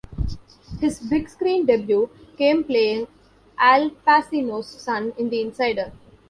His 0.79 0.99
big-screen 0.99 1.67
debut 1.67 2.09
came 2.35 2.63
playing 2.63 3.07
Al 3.59 3.91
Pacino's 3.91 4.65
son 4.65 5.13
in 5.15 5.29
The 5.29 5.41
Insider. 5.41 5.91